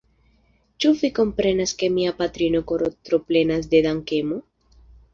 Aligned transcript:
Ĉu 0.85 0.93
vi 1.01 1.11
komprenas 1.19 1.75
ke 1.83 1.91
mia 1.99 2.15
patrino 2.23 2.65
koro 2.73 2.93
troplenas 3.11 3.73
de 3.77 3.87
dankemo? 3.91 4.45